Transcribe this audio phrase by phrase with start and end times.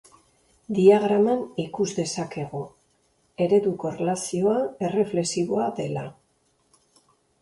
[0.77, 2.61] Diagraman ikus dezakegu,
[3.47, 4.57] ereduko erlazioa
[4.89, 6.07] erreflexiboa dela.